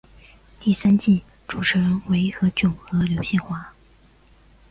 [0.59, 3.71] 第三季主持人为何炅和刘宪华。